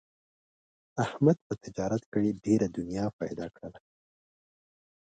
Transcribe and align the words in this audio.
احمد 1.05 1.37
په 1.47 1.53
تجارت 1.63 2.03
کې 2.11 2.37
ډېره 2.45 2.67
دنیا 2.77 3.05
پیدا 3.21 3.45
کړله. 3.55 3.79